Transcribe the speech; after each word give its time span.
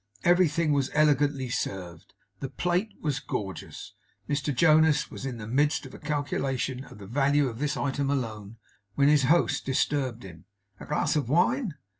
Everything 0.23 0.71
was 0.71 0.89
elegantly 0.95 1.47
served. 1.47 2.15
The 2.39 2.49
plate 2.49 2.89
was 3.03 3.19
gorgeous. 3.19 3.93
Mr 4.27 4.51
Jonas 4.51 5.11
was 5.11 5.27
in 5.27 5.37
the 5.37 5.45
midst 5.45 5.85
of 5.85 5.93
a 5.93 5.99
calculation 5.99 6.85
of 6.85 6.97
the 6.97 7.05
value 7.05 7.47
of 7.47 7.59
this 7.59 7.77
item 7.77 8.09
alone, 8.09 8.57
when 8.95 9.09
his 9.09 9.25
host 9.25 9.63
disturbed 9.63 10.23
him. 10.23 10.45
'A 10.79 10.87
glass 10.87 11.15
of 11.15 11.29
wine? 11.29 11.75